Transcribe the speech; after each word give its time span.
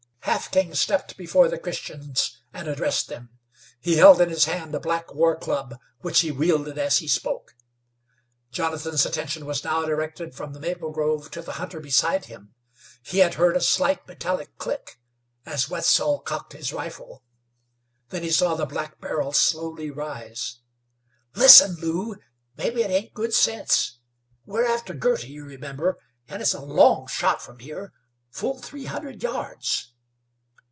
Half 0.25 0.51
King 0.51 0.73
stepped 0.75 1.17
before 1.17 1.49
the 1.49 1.57
Christians 1.57 2.41
and 2.53 2.67
addressed 2.67 3.09
them. 3.09 3.31
He 3.81 3.97
held 3.97 4.21
in 4.21 4.29
his 4.29 4.45
hand 4.45 4.73
a 4.73 4.79
black 4.79 5.13
war 5.13 5.35
club, 5.35 5.75
which 5.99 6.21
he 6.21 6.31
wielded 6.31 6.77
as 6.77 6.99
he 6.99 7.07
spoke. 7.07 7.53
Jonathan's 8.49 9.05
attention 9.05 9.45
was 9.45 9.63
now 9.65 9.83
directed 9.85 10.33
from 10.33 10.53
the 10.53 10.59
maple 10.59 10.91
grove 10.91 11.31
to 11.31 11.41
the 11.41 11.53
hunter 11.53 11.81
beside 11.81 12.25
him. 12.25 12.53
He 13.03 13.17
had 13.19 13.33
heard 13.33 13.57
a 13.57 13.61
slight 13.61 14.07
metallic 14.07 14.57
click, 14.57 14.99
as 15.45 15.69
Wetzel 15.69 16.19
cocked 16.21 16.53
his 16.53 16.71
rifle. 16.71 17.23
Then 18.09 18.23
he 18.23 18.31
saw 18.31 18.53
the 18.55 18.65
black 18.67 19.01
barrel 19.01 19.33
slowly 19.33 19.89
rise. 19.91 20.59
"Listen, 21.35 21.75
Lew. 21.75 22.15
Mebbe 22.57 22.77
it 22.77 22.89
ain't 22.91 23.13
good 23.13 23.33
sense. 23.33 23.99
We're 24.45 24.65
after 24.65 24.93
Girty, 24.93 25.27
you 25.27 25.43
remember; 25.43 25.97
and 26.29 26.41
it's 26.41 26.53
a 26.53 26.61
long 26.61 27.07
shot 27.07 27.41
from 27.41 27.59
here 27.59 27.91
full 28.29 28.57
three 28.61 28.85
hundred 28.85 29.21
yards." 29.23 29.87